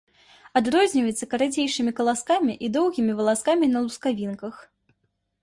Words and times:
Адрозніваецца 0.59 1.27
карацейшымі 1.33 1.91
каласкамі 1.99 2.57
і 2.69 2.71
доўгімі 2.79 3.11
валаскамі 3.21 3.71
на 3.75 3.79
лускавінках. 3.87 4.55